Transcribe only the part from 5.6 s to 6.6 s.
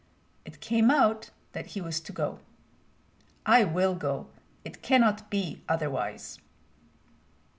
otherwise."